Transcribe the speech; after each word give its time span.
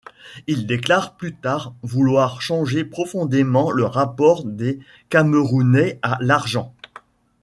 Il 0.47 0.65
déclare 0.65 1.13
plus 1.15 1.35
tard 1.35 1.75
vouloir 1.83 2.41
changer 2.41 2.83
profondément 2.83 3.69
le 3.69 3.83
rapport 3.85 4.43
des 4.45 4.79
Camerounais 5.09 5.99
à 6.01 6.17
l'argent. 6.21 6.73